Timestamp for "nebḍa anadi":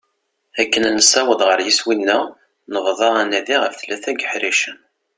2.73-3.57